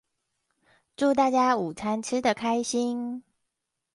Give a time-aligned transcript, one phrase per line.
[0.97, 3.21] 祝大家午餐吃的開心